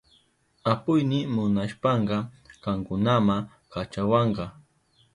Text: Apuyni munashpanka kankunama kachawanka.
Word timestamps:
Apuyni 0.71 1.19
munashpanka 1.33 2.17
kankunama 2.63 3.35
kachawanka. 3.71 4.45